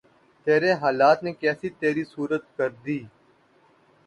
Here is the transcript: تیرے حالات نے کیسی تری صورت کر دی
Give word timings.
تیرے 0.47 0.71
حالات 0.81 1.17
نے 1.25 1.31
کیسی 1.41 1.69
تری 1.79 2.03
صورت 2.13 2.43
کر 2.57 2.69
دی 2.85 2.99